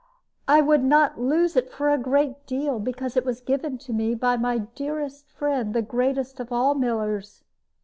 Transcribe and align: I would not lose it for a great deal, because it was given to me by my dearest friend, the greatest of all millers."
I 0.47 0.61
would 0.61 0.83
not 0.83 1.21
lose 1.21 1.55
it 1.55 1.69
for 1.71 1.91
a 1.91 1.97
great 1.99 2.47
deal, 2.47 2.79
because 2.79 3.15
it 3.15 3.23
was 3.23 3.39
given 3.39 3.77
to 3.77 3.93
me 3.93 4.15
by 4.15 4.35
my 4.35 4.57
dearest 4.57 5.29
friend, 5.31 5.75
the 5.75 5.83
greatest 5.83 6.39
of 6.39 6.51
all 6.51 6.73
millers." 6.73 7.43